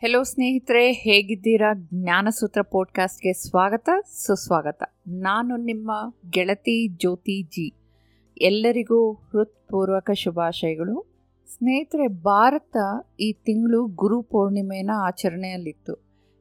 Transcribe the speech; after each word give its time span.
Hello 0.00 0.22
ಸ್ನೇಹಿತರೆ, 0.22 0.92
ಹೇಗಿದ್ದೀರಾ? 0.92 1.74
ಜ್ಞಾನಸೂತ್ರ 1.74 2.62
ಪಾಡ್ಕಾಸ್ಟ್ಗೆ 2.62 3.32
ಸ್ವಾಗತ, 3.32 3.88
ಸುಸ್ವಾಗತ. 4.26 4.82
ನಾನು 5.08 5.56
ನಿಮ್ಮ 5.56 5.90
ಗೆಳತಿ 6.30 6.88
ಜ್ಯೋತಿ 6.88 7.42
ಜಿ. 7.42 7.74
ಎಲ್ಲರಿಗೂ 8.40 9.12
ಹೃತ್ಪೂರ್ವಕ 9.12 10.10
ಶುಭಾಶಯಗಳು. 10.10 11.06
ಸ್ನೇಹಿತರೆ, 11.56 12.08
ಭಾರತ 12.08 12.76
ಈ 13.20 13.32
ತಿಂಗಳು 13.32 13.86
ಗುರು 13.86 14.22
ಪೂರ್ಣಿಮೆನ 14.22 14.90
ಆಚರಣೆಯಲ್ಲಿತ್ತು. 14.94 15.94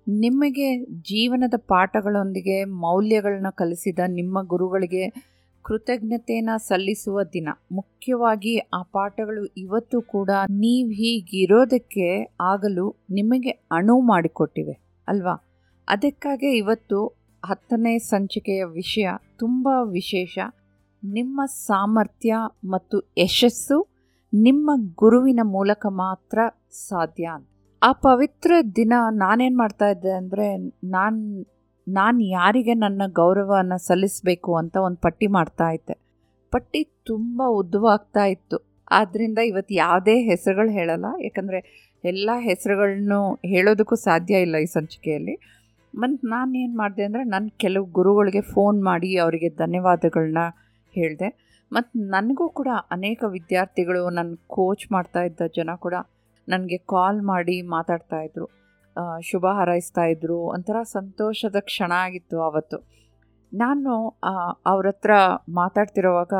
ನಿಮಗೆ 0.07 0.85
ಜೀವನದ 0.85 1.53
ಪಾಠಗಳೊಂದಿಗೆ 1.57 2.65
ಮೌಲ್ಯಗಳನ್ನ 2.65 3.47
ಕಲಿಸಿದ 3.49 3.99
ನಿಮ್ಮ 4.07 4.41
ಗುರುಗಳಿಗೆ 4.41 5.38
ಕೃತಜ್ಞತೆಯನ್ನು 5.69 6.55
ಸಲ್ಲಿಸುವ 6.67 7.23
ದಿನ. 7.33 7.49
ಮುಖ್ಯವಾಗಿ 7.71 8.53
ಆ 8.77 8.79
ಪಾಠಗಳು 8.95 9.43
ಇವತ್ತು 9.57 9.97
ಕೂಡ 10.13 10.29
ನೀವು 10.61 10.89
ಹೀಗಿರೋದಕ್ಕೆ 10.99 12.07
ಆಗಲು 12.41 12.85
ನಿಮಗೆ 13.09 13.51
ಅಣು 13.71 13.95
ಮಾಡಿಕೊಟ್ಟಿವೆ, 14.01 14.75
ಅಲ್ವಾ? 15.07 15.35
ಅದಕ್ಕಾಗಿ 15.87 16.49
ಇವತ್ತು 16.57 16.99
ಹತ್ತನೇ 17.43 17.93
ಸಂಚಿಕೆಯ 18.07 18.63
ವಿಷಯ 18.79 19.09
ತುಂಬ 19.39 19.67
ವಿಶೇಷ. 19.91 20.37
ನಿಮ್ಮ 21.03 21.41
ಸಾಮರ್ಥ್ಯ 21.67 22.33
ಮತ್ತು 22.71 22.97
ಯಶಸ್ಸು 23.17 23.77
ನಿಮ್ಮ 24.33 24.71
ಗುರುವಿನ 24.95 25.41
ಮೂಲಕ 25.53 25.85
ಮಾತ್ರ 26.01 26.39
ಸಾಧ್ಯ 26.87 27.29
ಆ 27.81 27.91
ಪವಿತ್ರ 28.05 28.51
ದಿನ 28.75 28.93
ನಾನೇನು 29.21 29.57
ಮಾಡ್ತಾ 29.57 29.87
ಇದ್ದೆ 29.89 30.11
ಅಂದರೆ 30.13 30.47
ನಾನು 30.89 31.21
ನಾನು 31.91 32.19
ಯಾರಿಗೆ 32.37 32.73
ನನ್ನ 32.73 33.01
ಗೌರವನ 33.11 33.75
ಸಲ್ಲಿಸಬೇಕು 33.87 34.51
ಅಂತ 34.55 34.75
ಒಂದು 34.77 34.99
ಪಟ್ಟಿ 35.01 35.27
ಮಾಡ್ತಾ 35.27 35.67
ಇದ್ದೆ. 35.69 35.95
ಪಟ್ಟಿ 36.53 36.81
ತುಂಬ 37.05 37.41
ಉದ್ದವಾಗ್ತಾ 37.59 38.23
ಇತ್ತು. 38.25 38.57
ಆದ್ದರಿಂದ 38.91 39.39
ಇವತ್ತು 39.51 39.73
ಯಾವುದೇ 39.73 40.15
ಹೆಸರುಗಳು 40.21 40.71
ಹೇಳಲ್ಲ. 40.71 41.07
ಯಾಕಂದರೆ 41.23 41.59
ಎಲ್ಲ 42.03 42.29
ಹೆಸರುಗಳನ್ನು 42.39 43.19
ಹೇಳೋದಕ್ಕೂ 43.45 43.95
ಸಾಧ್ಯ 43.95 44.41
ಇಲ್ಲ 44.41 44.57
ಈ 44.57 44.65
ಸಂಚಿಕೆಯಲ್ಲಿ. 44.65 45.35
ಮತ್ತು 45.93 46.27
ನಾನು 46.27 46.51
ಏನು 46.57 46.75
ಮಾಡಿದೆ 46.77 47.03
ಅಂದರೆ 47.03 47.23
ನನ್ನ 47.23 47.47
ಕೆಲವು 47.57 47.85
ಗುರುಗಳಿಗೆ 47.85 48.41
ಫೋನ್ 48.53 48.83
ಮಾಡಿ 48.83 49.09
ಅವರಿಗೆ 49.17 49.49
ಧನ್ಯವಾದಗಳನ್ನ 49.49 50.43
ಹೇಳಿದೆ. 50.95 51.29
ಮತ್ತು 51.71 51.99
ನನಗೂ 52.09 52.49
ಕೂಡ 52.49 52.69
ಅನೇಕ 52.91 53.23
ವಿದ್ಯಾರ್ಥಿಗಳು 53.27 54.09
ನನ್ನ 54.09 54.33
ಕೋಚ್ 54.47 54.85
ಮಾಡ್ತಾ 54.91 55.21
ಇದ್ದ 55.23 55.41
ಜನ 55.57 55.69
ಕೂಡ 55.75 55.95
ನನಗೆ 56.47 56.77
ಕಾಲ್ 56.77 57.21
ಮಾಡಿ 57.21 57.61
ಮಾತಾಡ್ತಾಯಿದ್ರು 57.61 58.45
ಶುಭ 59.21 59.45
ಹಾರೈಸ್ತಾ 59.57 60.03
ಇದ್ರು. 60.03 60.37
ಒಂಥರ 60.53 60.77
ಸಂತೋಷದ 60.91 61.57
ಕ್ಷಣ 61.59 61.91
ಆಗಿತ್ತು 62.05 62.37
ಆವತ್ತು. 62.41 62.77
ನಾನು 63.51 63.91
ಅವ್ರ 64.65 64.87
ಹತ್ರ 64.87 65.11
ಮಾತಾಡ್ತಿರೋವಾಗ 65.53 66.33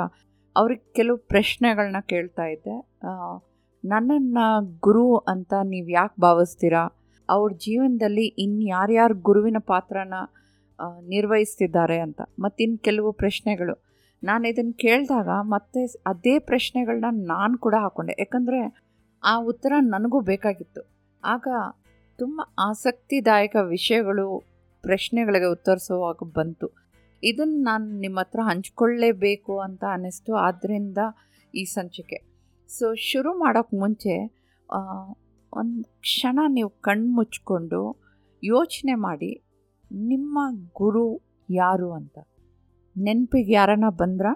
ಅವ್ರಿಗೆ 0.55 0.93
ಕೆಲವು 0.93 1.17
ಪ್ರಶ್ನೆಗಳನ್ನ 1.17 1.99
ಕೇಳ್ತಾ 2.05 2.45
ಇದ್ದೆ. 2.45 2.75
ನನ್ನನ್ನು 3.83 4.45
ಗುರು 4.79 5.05
ಅಂತ 5.33 5.53
ನೀವು 5.63 5.89
ಯಾಕೆ 5.89 6.21
ಭಾವಿಸ್ತೀರಾ? 6.21 6.83
ಅವ್ರ 7.29 7.49
ಜೀವನದಲ್ಲಿ 7.65 8.25
ಇನ್ನು 8.43 8.63
ಯಾರ್ಯಾರು 8.67 9.15
ಗುರುವಿನ 9.21 9.57
ಪಾತ್ರನ 9.67 10.15
ನಿರ್ವಹಿಸ್ತಿದ್ದಾರೆ 11.07 11.97
ಅಂತ. 11.99 12.21
ಮತ್ತಿನ್ನು 12.39 12.77
ಕೆಲವು 12.77 13.09
ಪ್ರಶ್ನೆಗಳು. 13.13 13.75
ನಾನು 14.23 14.43
ಇದನ್ನು 14.47 14.73
ಕೇಳಿದಾಗ 14.73 15.29
ಮತ್ತೆ 15.47 15.81
ಅದೇ 16.07 16.35
ಪ್ರಶ್ನೆಗಳನ್ನ 16.39 17.27
ನಾನು 17.27 17.57
ಕೂಡ 17.57 17.75
ಹಾಕ್ಕೊಂಡೆ 17.79 18.15
ಯಾಕಂದರೆ 18.19 18.59
ಆ 19.23 19.33
ಉತ್ತರ 19.43 19.73
ನನಗೂ 19.85 20.19
ಬೇಕಾಗಿತ್ತು. 20.21 20.81
ಆಗ 21.23 21.47
ತುಂಬ 22.19 22.41
ಆಸಕ್ತಿದಾಯಕ 22.59 23.55
ವಿಷಯಗಳು 23.69 24.25
ಪ್ರಶ್ನೆಗಳಿಗೆ 24.83 25.45
ಉತ್ತರಿಸುವಾಗ 25.45 26.27
ಬಂತು. 26.35 26.67
ಇದನ್ನು 27.23 27.57
ನಾನು 27.63 27.87
ನಿಮ್ಮ 27.99 28.19
ಹತ್ರ 28.19 28.41
ಹಂಚ್ಕೊಳ್ಳೇಬೇಕು 28.43 29.53
ಅಂತ 29.59 29.83
ಅನ್ನಿಸ್ತು 29.91 30.33
ಆದ್ದರಿಂದ 30.37 30.97
ಈ 31.53 31.63
ಸಂಚಿಕೆ. 31.75 32.19
ಸೊ 32.69 32.85
ಶುರು 33.09 33.31
ಮಾಡೋಕ್ಕೆ 33.39 33.77
ಮುಂಚೆ 33.77 34.15
ಒಂದು 35.53 35.83
ಕ್ಷಣ 36.01 36.39
ನೀವು 36.47 36.71
ಕಣ್ಣು 36.81 37.09
ಮುಚ್ಕೊಂಡು 37.15 37.81
ಯೋಚನೆ 38.43 38.95
ಮಾಡಿ, 38.99 39.31
ನಿಮ್ಮ 39.91 40.39
ಗುರು 40.77 41.05
ಯಾರು 41.49 41.89
ಅಂತ? 41.91 42.17
ನೆನಪಿಗೆ 42.95 43.53
ಯಾರನ್ನ 43.53 43.89
ಬಂದ್ರ 43.97 44.27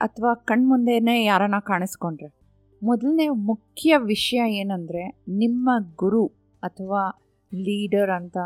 ಅಥವಾ 0.00 0.32
ಕಣ್ಮುಂದೆನೇ 0.44 1.16
ಯಾರನ್ನ 1.24 1.58
ಕಾಣಿಸ್ಕೊಂಡ್ರೆ? 1.62 2.28
ಮೊದಲನೇ 2.82 3.26
ಮುಖ್ಯ 3.50 3.96
ವಿಷಯ 4.04 4.40
ಏನಂದರೆ 4.52 5.02
ನಿಮ್ಮ 5.36 5.70
ಗುರು. 5.96 6.24
ಅಥವಾ 6.68 7.02
ಲೀಡರ್ 7.52 8.12
ಅಂತ 8.18 8.38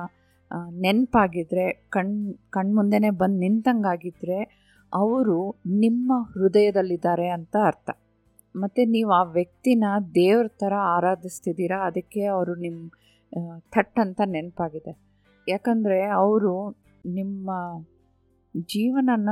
ನೆನಪಾಗಿದ್ದರೆ 0.84 1.64
ಕಣ್, 1.94 2.12
ಕಣ್ಮುಂದೆನೇ 2.56 3.10
ಬಂದು 3.22 3.38
ನಿಂತಂಗಾಗಿದ್ದರೆ 3.44 4.38
ಅವರು 4.92 5.38
ನಿಮ್ಮ 5.82 6.12
ಹೃದಯದಲ್ಲಿದ್ದಾರೆ 6.34 7.26
ಅಂತ 7.36 7.56
ಅರ್ಥ. 7.70 7.90
ಮತ್ತು 8.54 8.82
ನೀವು 8.94 9.10
ಆ 9.18 9.22
ವ್ಯಕ್ತಿನ 9.36 9.84
ದೇವ್ರ 10.20 10.46
ಥರ 10.62 10.74
ಆರಾಧಿಸ್ತಿದ್ದೀರಾ, 10.94 11.78
ಅದಕ್ಕೆ 11.88 12.22
ಅವರು 12.36 12.54
ನಿಮ್ಮ 12.64 12.80
ಥಟ್ 13.74 13.98
ಅಂತ 14.04 14.20
ನೆನಪಾಗಿದೆ. 14.36 14.92
ಯಾಕಂದರೆ 15.46 15.98
ಅವರು 16.20 16.54
ನಿಮ್ಮ 17.18 17.50
ಜೀವನನ 18.74 19.30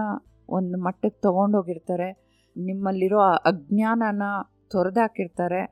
ಒಂದು 0.48 0.76
ಮಟ್ಟಕ್ಕೆ 0.86 1.20
ತೊಗೊಂಡೋಗಿರ್ತಾರೆ, 1.26 2.08
ನಿಮ್ಮಲ್ಲಿರೋ 2.56 3.20
ಅಜ್ಞಾನನ 3.50 4.26
ತೊರೆದಾಕಿರ್ತಾರೆ 4.72 5.62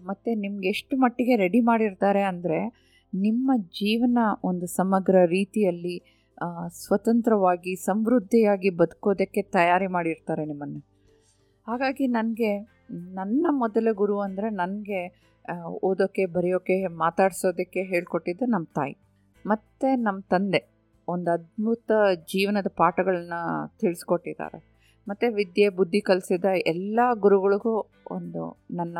ಮತ್ತು 0.00 0.30
ನಿಮ್ಗೆ 0.40 0.68
ಎಷ್ಟು 0.68 0.94
ಮಟ್ಟಿಗೆ 0.96 1.36
ರೆಡಿ 1.36 1.60
ಮಾಡಿರ್ತಾರೆ 1.60 2.22
ಅಂದರೆ 2.22 2.58
ನಿಮ್ಮ 3.14 3.52
ಜೀವನ 3.80 4.18
ಒಂದು 4.44 4.66
ಸಮಗ್ರ 4.66 5.16
ರೀತಿಯಲ್ಲಿ 5.26 5.96
ಸ್ವತಂತ್ರವಾಗಿ, 6.82 7.72
ಸಮೃದ್ಧಿಯಾಗಿ 7.84 8.70
ಬದುಕೋದಕ್ಕೆ 8.70 9.42
ತಯಾರಿ 9.56 9.86
ಮಾಡಿರ್ತಾರೆ 9.86 10.44
ನಿಮ್ಮನ್ನು. 10.44 10.80
ಹಾಗಾಗಿ 11.66 12.06
ನನಗೆ, 12.06 12.52
ನನ್ನ 13.14 13.46
ಮೊದಲ 13.50 13.88
ಗುರು 13.92 14.16
ಅಂದರೆ 14.18 14.50
ನನಗೆ 14.50 15.00
ಓದೋಕ್ಕೆ 15.82 16.24
ಬರೆಯೋಕ್ಕೆ 16.26 16.86
ಮಾತಾಡಿಸೋದಕ್ಕೆ 16.96 17.82
ಹೇಳ್ಕೊಟ್ಟಿದ್ದು 17.82 18.46
ನಮ್ಮ 18.46 18.66
ತಾಯಿ. 18.74 18.94
ಮತ್ತು 19.44 19.88
ನಮ್ಮ 20.02 20.20
ತಂದೆ 20.30 20.60
ಒಂದು 21.08 21.30
ಅದ್ಭುತ 21.30 21.92
ಜೀವನದ 22.32 22.68
ಪಾಠಗಳನ್ನ 22.76 23.36
ತಿಳಿಸ್ಕೊಟ್ಟಿದ್ದಾರೆ. 23.80 24.58
ಮತ್ತು 25.06 25.26
ವಿದ್ಯೆ, 25.34 25.68
ಬುದ್ಧಿ 25.68 26.00
ಕಲಿಸಿದ 26.00 26.48
ಎಲ್ಲ 26.66 27.00
ಗುರುಗಳಿಗೂ 27.14 27.74
ಒಂದು 28.10 28.42
ನನ್ನ 28.70 28.98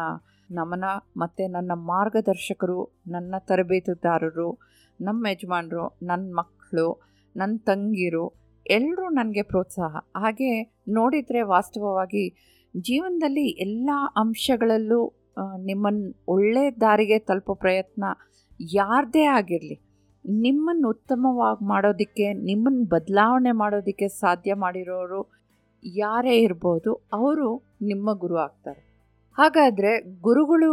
ನಮನ 0.53 0.85
ಮತ್ತು 1.17 1.43
ನನ್ನ 1.53 1.73
ಮಾರ್ಗದರ್ಶಕರು, 1.75 2.79
ನನ್ನ 3.07 3.35
ತರಬೇತುದಾರರು, 3.39 4.49
ನಮ್ಮ 5.01 5.27
ಯಜಮಾನರು, 5.31 5.85
ನನ್ನ 6.03 6.35
ಮಕ್ಕಳು, 6.39 6.89
ನನ್ನ 7.37 7.57
ತಂಗಿರು 7.65 8.25
ಎಲ್ಲರೂ 8.67 9.09
ನನಗೆ 9.09 9.43
ಪ್ರೋತ್ಸಾಹ. 9.43 9.97
ಹಾಗೆ 10.17 10.51
ನೋಡಿದರೆ 10.89 11.43
ವಾಸ್ತವವಾಗಿ 11.43 12.25
ಜೀವನದಲ್ಲಿ 12.77 13.47
ಎಲ್ಲ 13.49 13.91
ಅಂಶಗಳಲ್ಲೂ 14.17 15.01
ನಿಮ್ಮನ್ನು 15.65 16.09
ಒಳ್ಳೆಯ 16.29 16.71
ದಾರಿಗೆ 16.81 17.19
ತಲುಪೋ 17.19 17.55
ಪ್ರಯತ್ನ 17.55 18.05
ಯಾರದೇ 18.61 19.25
ಆಗಿರಲಿ, 19.25 19.77
ನಿಮ್ಮನ್ನು 20.25 20.87
ಉತ್ತಮವಾಗಿ 20.89 21.65
ಮಾಡೋದಕ್ಕೆ 21.69 22.27
ನಿಮ್ಮನ್ನು 22.33 22.85
ಬದಲಾವಣೆ 22.85 23.53
ಮಾಡೋದಕ್ಕೆ 23.53 24.09
ಸಾಧ್ಯ 24.09 24.55
ಮಾಡಿರೋರು 24.55 25.21
ಯಾರೇ 25.85 26.35
ಇರ್ಬೋದು, 26.39 26.93
ಅವರು 27.13 27.49
ನಿಮ್ಮ 27.83 28.13
ಗುರು 28.15 28.37
ಆಗ್ತಾರೆ. 28.37 28.92
ಹಾಗಾದರೆ 29.39 29.93
ಗುರುಗಳು 30.27 30.71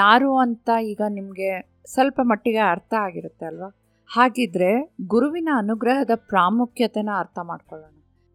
ಯಾರು 0.00 0.30
ಅಂತ 0.44 0.70
ಈಗ 0.92 1.02
ನಿಮಗೆ 1.18 1.50
ಸ್ವಲ್ಪ 1.92 2.20
ಮಟ್ಟಿಗೆ 2.30 2.62
ಅರ್ಥ 2.72 2.92
ಆಗಿರುತ್ತೆ 3.06 3.44
ಅಲ್ವಾ? 3.50 3.68
ಹಾಗಿದ್ರೆ 4.10 4.72
ಗುರುವಿನ 5.12 5.50
ಅನುಗ್ರಹದ 5.62 6.14
ಪ್ರಾಮುಖ್ಯತೆನ 6.32 7.10
ಅರ್ಥ 7.22 7.38
ಮಾಡ್ಕೊಳ್ಳೋಣ. 7.50 7.94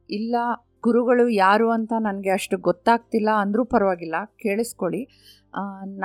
ಇಲ್ಲ, 0.09 0.35
ಗುರುಗಳು 0.85 1.25
ಯಾರು 1.43 1.67
ಅಂತ 1.75 1.93
ನನಗೆ 2.07 2.31
ಅಷ್ಟು 2.37 2.55
ಗೊತ್ತಾಗ್ತಿಲ್ಲ 2.67 3.29
ಅಂದರೂ 3.43 3.63
ಪರವಾಗಿಲ್ಲ, 3.75 4.17
ಕೇಳಿಸ್ಕೊಳ್ಳಿ. 4.43 5.01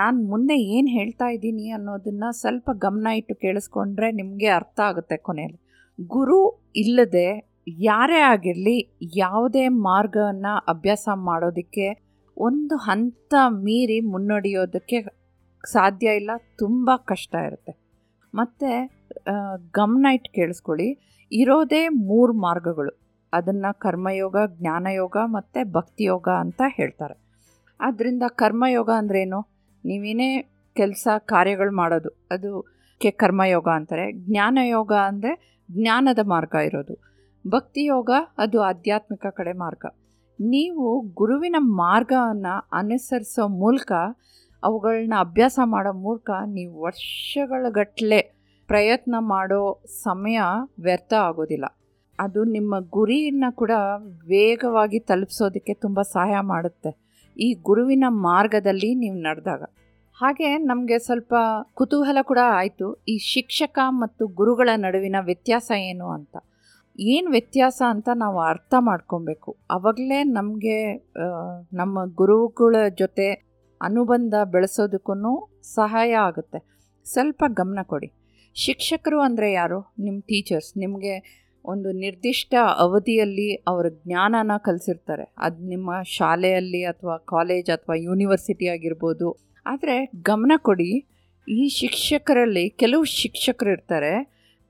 ನಾನು 0.00 0.18
ಮುಂದೆ 0.32 0.56
ಏನು 0.76 0.88
ಹೇಳ್ತಾ 0.98 1.26
ಇದ್ದೀನಿ 1.36 1.66
ಅನ್ನೋದನ್ನು 1.78 2.28
ಸ್ವಲ್ಪ 2.42 2.70
ಗಮನ 2.84 3.08
ಇಟ್ಟು 3.20 3.34
ಕೇಳಿಸ್ಕೊಂಡ್ರೆ 3.44 4.08
ನಿಮಗೆ 4.20 4.48
ಅರ್ಥ 4.58 4.78
ಆಗುತ್ತೆ 4.90 5.16
ಕೊನೆಯಲ್ಲಿ. 5.28 5.60
ಗುರು 5.98 6.38
ಇಲ್ಲದೆ 6.82 7.28
ಯಾರೇ 7.88 8.20
ಆಗಿರಲಿ, 8.32 8.78
ಯಾವುದೇ 9.24 9.64
ಮಾರ್ಗವನ್ನು 9.88 10.54
ಅಭ್ಯಾಸ 10.74 11.08
ಮಾಡೋದಕ್ಕೆ 11.30 11.88
ಒಂದು 12.36 12.76
ಹಂತ 12.76 13.34
ಮೀರಿ 13.48 14.00
ಮುನ್ನಡೆಯೋದಕ್ಕೆ 14.00 14.98
ಸಾಧ್ಯ 15.66 16.06
ಇಲ್ಲ, 16.06 16.30
ತುಂಬ 16.58 16.90
ಕಷ್ಟ 16.96 17.34
ಇರುತ್ತೆ. 17.46 17.72
ಮತ್ತು 18.34 18.68
ಗಮನ 19.74 20.06
ಇಟ್ಟು 20.14 20.32
ಕೇಳಿಸ್ಕೊಳ್ಳಿ. 20.32 20.88
ಇರೋದೇ 21.32 21.88
ಮೂರು 21.88 22.32
ಮಾರ್ಗಗಳು. 22.32 22.92
ಅದನ್ನು 23.32 23.78
ಕರ್ಮಯೋಗ, 23.80 24.36
ಜ್ಞಾನಯೋಗ 24.46 25.16
ಮತ್ತು 25.24 25.72
ಭಕ್ತಿಯೋಗ 25.72 26.28
ಅಂತ 26.28 26.62
ಹೇಳ್ತಾರೆ. 26.66 27.16
ಆದ್ದರಿಂದ 27.80 28.22
ಕರ್ಮಯೋಗ 28.28 28.90
ಅಂದ್ರೇನು? 28.96 29.40
ನೀವೇನೇ 29.84 30.28
ಕೆಲಸ, 30.76 31.08
ಕಾರ್ಯಗಳು 31.18 31.76
ಮಾಡೋದು. 31.76 32.10
ಅದು 32.30 32.50
ಕೆ 33.00 33.10
ಕರ್ಮಯೋಗ 33.10 33.68
ಅಂತಾರೆ. 33.68 34.12
ಜ್ಞಾನಯೋಗ 34.12 34.92
ಅಂದರೆ 34.92 35.62
ಜ್ಞಾನದ 35.70 36.18
ಮಾರ್ಗ 36.24 36.54
ಇರೋದು. 36.54 36.94
ಭಕ್ತಿಯೋಗ 37.50 38.10
ಅದು 38.38 38.62
ಆಧ್ಯಾತ್ಮಿಕ 38.62 39.26
ಕಡೆ 39.26 39.52
ಮಾರ್ಗ. 39.52 39.86
ನೀವು 40.42 41.00
ಗುರುವಿನ 41.00 41.56
ಮಾರ್ಗವನ್ನು 41.58 42.68
ಅನುಸರಿಸೋ 42.72 43.48
ಮೂಲಕ 43.48 43.92
ಅವುಗಳನ್ನ 44.62 45.14
ಅಭ್ಯಾಸ 45.18 45.58
ಮಾಡೋ 45.64 45.92
ಮೂಲಕ 45.92 46.30
ನೀವು 46.46 46.80
ವರ್ಷಗಳ 46.80 47.66
ಗಟ್ಟಲೆ 47.68 48.32
ಪ್ರಯತ್ನ 48.66 49.14
ಮಾಡೋ 49.18 49.80
ಸಮಯ 50.02 50.40
ವ್ಯರ್ಥ 50.78 51.12
ಆಗೋದಿಲ್ಲ. 51.12 51.64
ಅದು 52.18 52.44
ನಿಮ್ಮ 52.44 52.74
ಗುರಿಯನ್ನು 52.78 53.52
ಕೂಡ 53.52 53.70
ವೇಗವಾಗಿ 54.08 54.98
ತಲುಪಿಸೋದಕ್ಕೆ 54.98 55.74
ತುಂಬ 55.74 56.02
ಸಹಾಯ 56.02 56.40
ಮಾಡುತ್ತೆ. 56.40 57.20
ಈ 57.38 57.54
ಗುರುವಿನ 57.54 58.04
ಮಾರ್ಗದಲ್ಲಿ 58.08 58.94
ನೀವು 58.94 59.16
ನಡೆದಾಗ. 59.16 59.62
ಹಾಗೆ 60.14 60.58
ನಮಗೆ 60.58 60.98
ಸ್ವಲ್ಪ 60.98 61.34
ಕುತೂಹಲ 61.74 62.18
ಕೂಡ 62.22 62.38
ಆಯಿತು. 62.44 63.04
ಈ 63.08 63.18
ಶಿಕ್ಷಕ 63.18 63.78
ಮತ್ತು 63.88 64.26
ಗುರುಗಳ 64.26 64.68
ನಡುವಿನ 64.76 65.16
ವ್ಯತ್ಯಾಸ 65.20 65.72
ಏನು 65.76 66.08
ಅಂತ. 66.08 66.36
ಏನು 66.98 67.28
ವ್ಯತ್ಯಾಸ 67.30 67.78
ಅಂತ 67.92 68.08
ನಾವು 68.14 68.38
ಅರ್ಥ 68.52 68.74
ಮಾಡ್ಕೊಬೇಕು. 68.88 69.50
ಅವಾಗಲೇ 69.70 70.18
ನಮಗೆ 70.38 70.78
ನಮ್ಮ 71.80 72.04
ಗುರುಗಳ 72.20 72.76
ಜೊತೆ 73.00 73.28
ಅನುಬಂಧ 73.80 74.34
ಬೆಳೆಸೋದಕ್ಕೂ 74.54 75.32
ಸಹಾಯ 75.76 76.10
ಆಗುತ್ತೆ. 76.28 76.58
ಸ್ವಲ್ಪ 77.06 77.44
ಗಮನ 77.60 77.80
ಕೊಡಿ. 77.92 78.08
ಶಿಕ್ಷಕರು 78.56 79.18
ಅಂದರೆ 79.20 79.48
ಯಾರು? 79.52 79.78
ನಿಮ್ಮ 80.06 80.18
ಟೀಚರ್ಸ್. 80.30 80.72
ನಿಮಗೆ 80.82 81.14
ಒಂದು 81.64 81.88
ನಿರ್ದಿಷ್ಟ 82.04 82.54
ಅವಧಿಯಲ್ಲಿ 82.84 83.48
ಅವರ 83.70 83.86
ಜ್ಞಾನನ 84.02 84.52
ಕಲಿಸಿರ್ತಾರೆ. 84.66 85.24
ಅದು 85.46 85.58
ನಿಮ್ಮ 85.72 85.90
ಶಾಲೆಯಲ್ಲಿ 86.16 86.82
ಅಥವಾ 86.92 87.16
ಕಾಲೇಜ್ 87.32 87.70
ಅಥವಾ 87.76 87.96
ಯೂನಿವರ್ಸಿಟಿ 88.06 88.66
ಆಗಿರ್ಬೋದು. 88.74 89.28
ಆದರೆ 89.66 89.96
ಗಮನ 90.30 90.52
ಕೊಡಿ, 90.68 90.90
ಈ 91.48 91.62
ಶಿಕ್ಷಕರಲ್ಲಿ 91.80 92.64
ಕೆಲವು 92.82 93.04
ಶಿಕ್ಷಕರು 93.20 93.70
ಇರ್ತಾರೆ. 93.76 94.14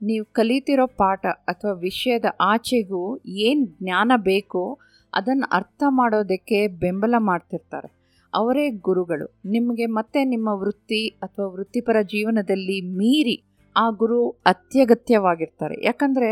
ನೀವು 0.03 0.25
ಕಲಿತಿರೋ 0.33 0.85
ಪಾಠ 0.87 1.25
ಅಥವಾ 1.25 1.71
ವಿಷಯದ 1.71 2.25
ಆಚೆಗೂ 2.41 3.17
ಏನು 3.25 3.65
ಜ್ಞಾನ 3.65 4.11
ಬೇಕೋ 4.17 4.79
ಅದನ್ನು 5.13 5.49
ಅರ್ಥ 5.53 5.83
ಮಾಡೋದಕ್ಕೆ 5.89 6.67
ಬೆಂಬಲ 6.67 7.15
ಮಾಡ್ತಿರ್ತಾರೆ. 7.17 7.89
ಅವರೇ 8.33 8.69
ಗುರುಗಳು. 8.69 9.27
ನಿಮಗೆ 9.45 9.85
ಮತ್ತೆ 9.85 10.23
ನಿಮ್ಮ 10.25 10.49
ವೃತ್ತಿ 10.53 11.07
ಅಥವಾ 11.07 11.45
ವೃತ್ತಿಪರ 11.47 12.01
ಜೀವನದಲ್ಲಿ 12.01 12.81
ಮೀರಿ 12.81 13.35
ಆ 13.75 13.89
ಗುರು 13.89 14.29
ಅತ್ಯಗತ್ಯವಾಗಿರ್ತಾರೆ. 14.29 15.85
ಯಾಕಂದರೆ 15.85 16.31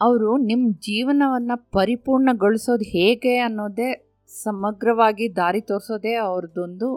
ಅವರು 0.00 0.36
ನಿಮ್ಮ 0.36 0.72
ಜೀವನವನ್ನು 0.72 1.70
ಪರಿಪೂರ್ಣಗೊಳಿಸೋದು 1.70 2.84
ಹೇಗೆ 2.84 3.36
ಅನ್ನೋದೇ 3.38 3.90
ಸಮಗ್ರವಾಗಿ 4.28 5.36
ದಾರಿ 5.36 5.60
ತೋರಿಸೋದೇ 5.60 6.14
ಅವ್ರದ್ದೊಂದು 6.14 6.88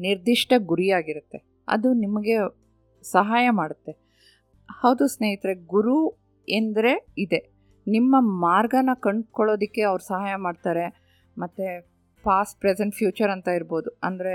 ನಿರ್ದಿಷ್ಟ 0.00 0.52
ಗುರಿಯಾಗಿರುತ್ತೆ. 0.58 1.38
ಅದು 1.68 1.92
ನಿಮಗೆ 1.92 2.34
ಸಹಾಯ 3.02 3.50
ಮಾಡುತ್ತೆ. 3.50 4.03
ಹೌದು 4.68 5.04
ಸ್ನೇಹಿತರೆ, 5.12 5.54
ಗುರು 5.72 5.96
ಎಂದರೆ 6.48 6.92
ಇದೆ. 7.24 7.40
ನಿಮ್ಮ 7.86 8.14
ಮಾರ್ಗನ 8.44 8.92
ಕಂಡುಕೊಳ್ಳೋದಕ್ಕೆ 9.06 9.82
ಅವ್ರು 9.90 10.04
ಸಹಾಯ 10.12 10.34
ಮಾಡ್ತಾರೆ. 10.46 10.84
ಮತ್ತು 11.36 11.66
ಪಾಸ್ಟ್ 12.24 12.56
ಪ್ರೆಸೆಂಟ್ 12.62 12.94
ಫ್ಯೂಚರ್ 12.98 13.32
ಅಂತ 13.34 13.48
ಇರ್ಬೋದು. 13.58 13.90
ಅಂದರೆ 14.08 14.34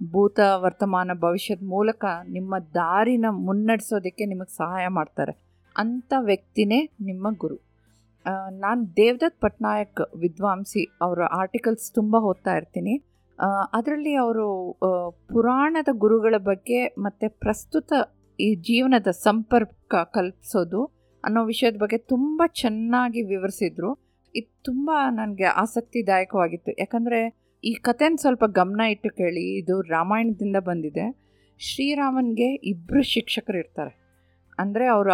ಭೂತ, 0.00 0.38
ವರ್ತಮಾನ, 0.62 1.10
ಭವಿಷ್ಯದ 1.24 1.64
ಮೂಲಕ 1.74 2.04
ನಿಮ್ಮ 2.36 2.54
ದಾರಿನ 2.78 3.26
ಮುನ್ನಡೆಸೋದಕ್ಕೆ 3.46 4.24
ನಿಮಗೆ 4.32 4.52
ಸಹಾಯ 4.62 4.86
ಮಾಡ್ತಾರೆ. 4.98 5.34
ಅಂಥ 5.76 6.12
ವ್ಯಕ್ತಿನೇ 6.30 6.80
ನಿಮ್ಮ 7.08 7.26
ಗುರು. 7.42 7.56
ನಾನು 8.64 8.80
ದೇವದತ್ 8.98 9.38
ಪಟ್ನಾಯಕ್ 9.44 10.02
ವಿದ್ವಾಂಸಿ 10.22 10.82
ಅವರ 11.04 11.20
ಆರ್ಟಿಕಲ್ಸ್ 11.40 11.86
ತುಂಬ 11.98 12.16
ಓದ್ತಾ 12.30 12.52
ಇರ್ತೀನಿ. 12.60 12.94
ಅದರಲ್ಲಿ 13.78 14.12
ಅವರು 14.24 14.46
ಪುರಾಣದ 15.32 15.90
ಗುರುಗಳ 16.04 16.34
ಬಗ್ಗೆ 16.50 16.80
ಮತ್ತು 17.06 17.26
ಪ್ರಸ್ತುತ 17.44 17.92
ಈ 18.40 18.54
ಜೀವನದ 18.54 19.10
ಸಂಪರ್ಕ 19.10 19.94
ಕಲ್ಪಿಸೋದು 19.94 20.84
ಅನ್ನೋ 21.24 21.44
ವಿಷಯದ 21.44 21.76
ಬಗ್ಗೆ 21.76 21.98
ತುಂಬ 21.98 22.42
ಚೆನ್ನಾಗಿ 22.46 23.22
ವಿವರಿಸಿದ್ರು. 23.22 24.20
ಇದು 24.36 24.62
ತುಂಬ 24.62 24.90
ನನಗೆ 25.10 25.44
ಆಸಕ್ತಿದಾಯಕವಾಗಿತ್ತು. 25.44 26.72
ಯಾಕಂದರೆ 26.78 27.44
ಈ 27.64 27.74
ಕಥೆನ 27.74 28.14
ಸ್ವಲ್ಪ 28.20 28.44
ಗಮನ 28.44 28.80
ಇಟ್ಟು 28.80 29.10
ಕೇಳಿ, 29.10 29.58
ಇದು 29.58 29.80
ರಾಮಾಯಣದಿಂದ 29.80 30.56
ಬಂದಿದೆ. 30.56 31.24
ಶ್ರೀರಾಮನಿಗೆ 31.58 32.54
ಇಬ್ಬರು 32.54 33.02
ಶಿಕ್ಷಕರು 33.02 33.58
ಇರ್ತಾರೆ. 33.58 34.00
ಅಂದರೆ 34.58 34.86
ಅವರ 34.86 35.08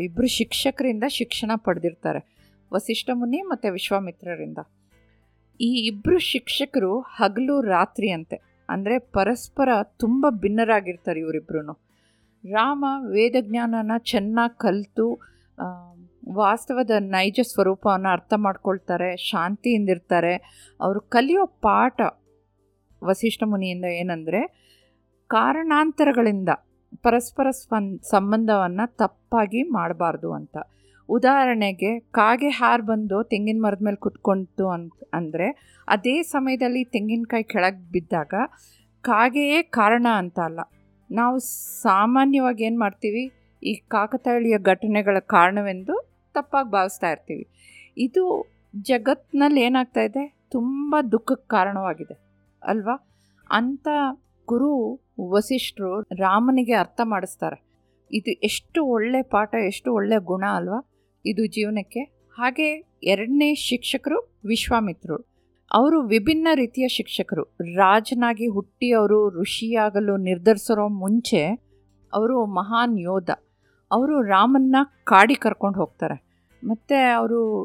ಇಬ್ಬರು 0.00 0.26
ಶಿಕ್ಷಕರಿಂದ 0.26 1.04
ಶಿಕ್ಷಣ 1.08 1.50
ಪಡೆದಿರ್ತಾರೆ. 1.56 2.52
ವಸಿಷ್ಠ 2.72 3.10
ಮುನಿ 3.14 3.42
ಮತ್ತು 3.42 3.72
ವಿಶ್ವಾಮಿತ್ರರಿಂದ. 3.72 4.58
ಈ 5.60 5.86
ಇಬ್ಬರು 5.86 6.18
ಶಿಕ್ಷಕರು 6.18 7.00
ಹಗಲು 7.00 7.60
ರಾತ್ರಿ 7.60 8.10
ಅಂತೆ. 8.10 8.64
ಅಂದರೆ 8.70 8.98
ಪರಸ್ಪರ 8.98 9.68
ತುಂಬ 9.82 10.26
ಭಿನ್ನರಾಗಿರ್ತಾರೆ 10.30 11.20
ಇವರಿಬ್ಬರು 11.20 11.85
ರಾಮ 12.54 12.84
ವೇದಜ್ಞಾನನ 13.14 13.92
ಚೆನ್ನಾಗಿ 14.12 14.56
ಕಲಿತು 14.60 15.06
ವಾಸ್ತವದ 16.36 16.90
ನೈಜ 17.14 17.40
ಸ್ವರೂಪವನ್ನು 17.42 18.08
ಅರ್ಥ 18.08 18.32
ಮಾಡ್ಕೊಳ್ತಾರೆ 18.36 19.10
ಶಾಂತಿಯಿಂದಿರ್ತಾರೆ 19.16 20.34
ಅವರು 20.80 21.00
ಕಲಿಯೋ 21.00 21.44
ಪಾಠ 21.46 22.00
ವಸಿಷ್ಠ 23.02 23.42
ಮುನಿಯಿಂದ 23.46 23.86
ಏನಂದರೆ, 24.00 24.40
ಕಾರಣಾಂತರಗಳಿಂದ 25.30 26.50
ಪರಸ್ಪರ 27.02 27.48
ಸ್ಪನ್, 27.50 27.90
ಸಂಬಂಧವನ್ನು 28.04 28.86
ತಪ್ಪಾಗಿ 28.96 29.62
ಮಾಡಬಾರ್ದು 29.62 30.30
ಅಂತ. 30.32 30.56
ಉದಾಹರಣೆಗೆ, 31.08 31.90
ಕಾಗೆ 32.10 32.48
ಹಾರು 32.48 32.82
ಬಂದು 32.82 33.18
ತೆಂಗಿನ 33.22 33.60
ಮರದ 33.64 33.84
ಮೇಲೆ 33.84 33.96
ಕುತ್ಕೊಂತು 33.96 34.66
ಅಂತ, 34.68 34.92
ಅಂದರೆ 35.14 35.48
ಅದೇ 35.88 36.16
ಸಮಯದಲ್ಲಿ 36.34 36.84
ತೆಂಗಿನಕಾಯಿ 36.84 37.44
ಕೆಳಗೆ 37.44 37.84
ಬಿದ್ದಾಗ 37.92 38.34
ಕಾಗೆಯೇ 39.04 39.62
ಕಾರಣ 39.62 40.06
ಅಂತ 40.12 40.38
ಅಲ್ಲ. 40.38 40.60
ನಾವು 41.10 41.38
ಸಾಮಾನ್ಯವಾಗಿ 41.82 42.64
ಏನು 42.64 42.78
ಮಾಡ್ತೀವಿ? 42.78 43.32
ಈ 43.62 43.74
ಕಾಕತಾಳೀಯ 43.74 44.58
ಘಟನೆಗಳ 44.58 45.18
ಕಾರಣವೆಂದು 45.18 45.94
ತಪ್ಪಾಗಿ 46.34 46.70
ಭಾವಿಸ್ತಾ 46.70 47.10
ಇರ್ತೀವಿ. 47.10 47.46
ಇದು 47.98 48.52
ಜಗತ್ತಿನಲ್ಲಿ 48.80 49.60
ಏನಾಗ್ತಾ 49.60 50.00
ಇದೆ? 50.00 50.36
ತುಂಬ 50.50 50.96
ದುಃಖಕ್ಕೆ 51.12 51.48
ಕಾರಣವಾಗಿದೆ, 51.48 52.16
ಅಲ್ವಾ? 52.62 52.96
ಅಂಥ 53.50 53.88
ಗುರು 54.48 54.72
ವಸಿಷ್ಠರು 55.30 56.00
ರಾಮನಿಗೆ 56.00 56.72
ಅರ್ಥ 56.72 57.00
ಮಾಡಿಸ್ತಾರೆ. 57.04 57.64
ಇದು 58.12 58.30
ಎಷ್ಟು 58.30 58.84
ಒಳ್ಳೆ 58.84 59.22
ಪಾಠ, 59.22 59.54
ಎಷ್ಟು 59.54 59.94
ಒಳ್ಳೆ 59.94 60.16
ಗುಣ, 60.16 60.44
ಅಲ್ವಾ? 60.54 60.80
ಇದು 61.26 61.46
ಜೀವನಕ್ಕೆ. 61.46 62.00
ಹಾಗೆ 62.36 62.68
ಎರಡನೇ 63.02 63.54
ಶಿಕ್ಷಕರು 63.54 64.18
ವಿಶ್ವಾಮಿತ್ರರು. 64.46 65.35
ಅವರು 65.72 66.02
ವಿಭಿನ್ನ 66.02 66.48
ರೀತಿಯ 66.54 66.88
ಶಿಕ್ಷಕರು. 66.88 67.42
ರಾಜನಾಗಿ 67.76 68.46
ಹುಟ್ಟಿ 68.46 68.90
ಅವರು 68.92 69.40
ಋಷಿಯಾಗಲು 69.40 70.16
ನಿರ್ಧರಿಸಿರೋ 70.16 70.88
ಮುಂಚೆ 70.88 71.42
ಅವರು 72.12 72.46
ಮಹಾನ್ 72.46 72.98
ಯೋಧ. 72.98 73.30
ಅವರು 73.90 74.22
ರಾಮನ್ನ 74.22 74.76
ಕಾಡಿ 75.04 75.34
ಕರ್ಕೊಂಡು 75.34 75.78
ಹೋಗ್ತಾರೆ. 75.78 76.24
ಮತ್ತು 76.64 77.16
ಅವರು 77.16 77.64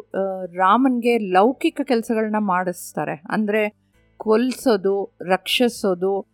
ರಾಮನಿಗೆ 0.56 1.18
ಲೌಕಿಕ 1.18 1.82
ಕೆಲಸಗಳನ್ನ 1.84 2.36
ಮಾಡಿಸ್ತಾರೆ. 2.40 3.22
ಅಂದರೆ 3.30 3.62
ಕೊಲ್ಸೋದು, 4.18 5.18
ರಕ್ಷಿಸೋದು 5.22 6.26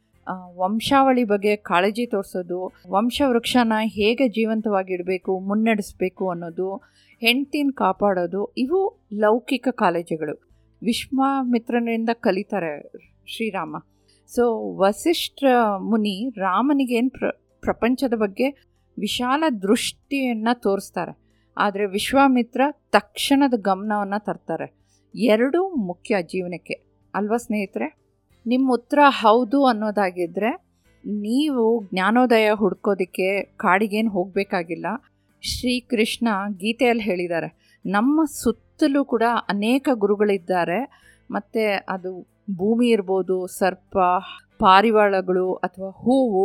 ವಂಶಾವಳಿ 0.57 1.23
ಬಗ್ಗೆ 1.23 1.55
ಕಾಳಜಿ 1.55 2.05
ತೋರಿಸೋದು 2.05 2.73
ವಂಶವೃಕ್ಷನ 2.89 3.73
ಹೇಗೆ 3.79 4.27
ಜೀವಂತವಾಗಿಡಬೇಕು 4.27 5.39
ಮುನ್ನಡೆಸಬೇಕು 5.39 6.29
ಅನ್ನೋದು, 6.29 6.75
ಹೆಂಡ್ತಿನ 7.21 7.69
ಕಾಪಾಡೋದು, 7.75 8.53
ಇವು 8.57 8.81
ಲೌಕಿಕ 9.13 9.67
ಕಾಲೇಜುಗಳು. 9.71 10.46
ವಿಶ್ವಾಮಿತ್ರನಿಂದ 10.81 12.09
ಕಲಿತಾರೆ 12.13 12.91
ಶ್ರೀರಾಮ. 13.27 13.75
ಸೊ 14.27 14.73
ವಸಿಷ್ಠ 14.77 15.43
ಮುನಿ 15.77 16.33
ರಾಮನಿಗೇನು 16.37 17.09
ಪ್ರ, 17.09 17.29
ಪ್ರಪಂಚದ 17.61 18.13
ಬಗ್ಗೆ 18.15 18.49
ವಿಶಾಲ 18.99 19.43
ದೃಷ್ಟಿಯನ್ನು 19.61 20.61
ತೋರಿಸ್ತಾರೆ. 20.61 21.27
ಆದರೆ 21.57 21.85
ವಿಶ್ವಾಮಿತ್ರ 21.85 22.61
ತಕ್ಷಣದ 22.91 23.53
ಗಮನವನ್ನು 23.57 24.23
ತರ್ತಾರೆ. 24.25 24.73
ಎರಡೂ 25.15 25.69
ಮುಖ್ಯ 25.75 26.15
ಜೀವನಕ್ಕೆ. 26.21 26.73
ಅಲ್ವಾ 27.13 27.37
ಸ್ನೇಹಿತರೆ? 27.37 27.97
ನಿಮ್ಮ 28.47 28.73
ಉತ್ತರ 28.73 28.99
ಹೌದು 29.07 29.65
ಅನ್ನೋದಾಗಿದ್ದರೆ 29.65 30.51
ನೀವು 31.05 31.85
ಜ್ಞಾನೋದಯ 31.85 32.51
ಹುಡ್ಕೋದಕ್ಕೆ 32.53 33.41
ಕಾಡಿಗೇನು 33.43 34.09
ಹೋಗಬೇಕಾಗಿಲ್ಲ. 34.09 34.85
ಶ್ರೀಕೃಷ್ಣ 35.41 36.27
ಗೀತೆಯಲ್ಲಿ 36.57 37.03
ಹೇಳಿದ್ದಾರೆ, 37.03 37.79
ನಮ್ಮ 37.85 38.21
ಸುತ್ತಲೂ 38.77 39.05
ಕೂಡ 39.05 39.23
ಅನೇಕ 39.49 39.89
ಗುರುಗಳಿದ್ದಾರೆ. 39.93 40.79
ಮತ್ತು 41.31 41.61
ಅದು 41.89 42.11
ಭೂಮಿ 42.57 42.87
ಇರ್ಬೋದು, 42.87 43.47
ಸರ್ಪ, 43.47 43.95
ಪಾರಿವಾಳಗಳು 44.59 45.53
ಅಥವಾ 45.53 45.89
ಹೂವು 45.89 46.43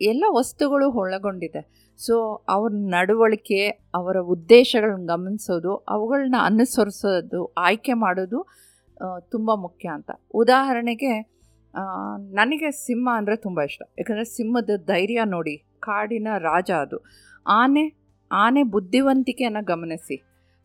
ಎಲ್ಲ 0.00 0.24
ವಸ್ತುಗಳು 0.28 0.86
ಒಳಗೊಂಡಿದೆ. 0.92 1.62
ಸೊ, 1.98 2.44
ಅವ್ರ 2.48 2.70
ನಡವಳಿಕೆ, 2.90 3.66
ಅವರ 3.94 4.16
ಉದ್ದೇಶಗಳನ್ನ 4.34 5.06
ಗಮನಿಸೋದು 5.06 5.72
ಅವುಗಳನ್ನ 5.88 6.36
ಅನುಸರಿಸೋದು, 6.40 7.40
ಆಯ್ಕೆ 7.58 7.92
ಮಾಡೋದು 7.92 8.40
ತುಂಬ 9.30 9.54
ಮುಖ್ಯ 9.54 9.88
ಅಂತ. 9.88 10.10
ಉದಾಹರಣೆಗೆ 10.34 11.12
ನನಗೆ 12.34 12.70
ಸಿಂಹ 12.86 13.08
ಅಂದರೆ 13.16 13.36
ತುಂಬ 13.36 13.60
ಇಷ್ಟ. 13.62 13.82
ಯಾಕಂದರೆ 13.98 14.24
ಸಿಂಹದ 14.36 14.70
ಧೈರ್ಯ 14.86 15.20
ನೋಡಿ, 15.24 15.56
ಕಾಡಿನ 15.80 16.28
ರಾಜ 16.38 16.70
ಅದು. 16.70 17.00
ಆನೆ 17.46 17.84
ಆನೆ 18.32 18.62
ಬುದ್ಧಿವಂತಿಕೆಯನ್ನು 18.62 19.64
ಗಮನಿಸಿ. 19.64 20.16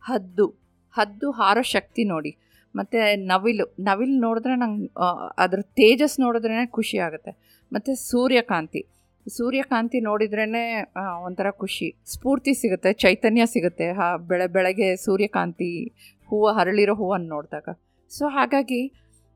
ಹದ್ದು 0.05 0.47
ಹದ್ದು 0.93 1.31
ಹಾರೋ 1.31 1.61
ಶಕ್ತಿ 1.61 2.03
ನೋಡಿ. 2.03 2.37
ಮತ್ತು 2.75 3.25
ನವಿಲು 3.25 3.75
ನವಿಲು 3.79 4.19
ನೋಡಿದ್ರೆ 4.19 4.55
ನಂಗೆ 4.55 4.89
ಅದ್ರ 5.37 5.61
ತೇಜಸ್ 5.61 6.19
ನೋಡಿದ್ರೇ 6.19 6.65
ಖುಷಿ 6.65 6.97
ಆಗುತ್ತೆ. 6.97 7.59
ಮತ್ತು 7.73 7.95
ಸೂರ್ಯಕಾಂತಿ 7.95 8.87
ಸೂರ್ಯಕಾಂತಿ 9.27 9.99
ನೋಡಿದ್ರೇ 9.99 10.91
ಒಂಥರ 11.23 11.49
ಖುಷಿ. 11.49 12.01
ಸ್ಫೂರ್ತಿ 12.05 12.53
ಸಿಗುತ್ತೆ, 12.53 12.93
ಚೈತನ್ಯ 12.93 13.45
ಸಿಗುತ್ತೆ, 13.45 13.91
ಹಾ, 13.91 14.17
ಬೆಳೆ, 14.17 14.47
ಬೆಳಗ್ಗೆ 14.47 14.95
ಸೂರ್ಯಕಾಂತಿ 14.95 15.87
ಹೂವು, 16.27 16.47
ಹರಳಿರೋ 16.47 16.93
ಹೂವನ್ನು 16.95 17.27
ನೋಡಿದಾಗ. 17.27 17.69
ಸೊ, 18.09 18.27
ಹಾಗಾಗಿ 18.27 18.93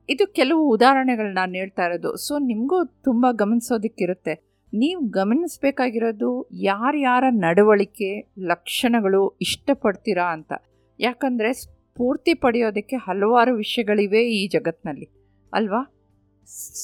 ಇದು 0.08 0.32
ಕೆಲವು 0.32 0.70
ಉದಾಹರಣೆಗಳು 0.70 1.32
ನಾನು 1.32 1.52
ಹೇಳ್ತಾ 1.52 1.84
ಇರೋದು. 1.84 2.16
ಸೊ, 2.16 2.38
ನಿಮಗೂ 2.38 2.84
ತುಂಬ 2.84 3.26
ಗಮನಿಸೋದಕ್ಕಿರುತ್ತೆ. 3.32 4.47
ನೀವು 4.74 5.08
ಗಮನಿಸಬೇಕಾಗಿರೋದು 5.08 6.48
ಯಾರ್ಯಾರ 6.52 7.24
ನಡವಳಿಕೆ 7.30 8.32
ಲಕ್ಷಣಗಳು 8.38 9.38
ಇಷ್ಟಪಡ್ತೀರಾ 9.40 10.32
ಅಂತ. 10.32 10.52
ಯಾಕಂದರೆ 11.00 11.52
ಸ್ಫೂರ್ತಿ 11.52 12.34
ಪಡೆಯೋದಕ್ಕೆ 12.34 12.96
ಹಲವಾರು 12.96 13.54
ವಿಷಯಗಳಿವೆ 13.54 14.20
ಈ 14.20 14.48
ಜಗತ್ತಿನಲ್ಲಿ 14.48 15.08
ಅಲ್ವಾ? 15.52 15.94